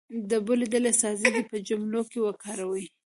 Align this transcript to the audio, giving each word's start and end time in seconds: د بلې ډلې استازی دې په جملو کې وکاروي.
د 0.29 0.31
بلې 0.45 0.65
ډلې 0.73 0.89
استازی 0.93 1.27
دې 1.35 1.43
په 1.51 1.57
جملو 1.67 2.01
کې 2.11 2.19
وکاروي. 2.21 2.85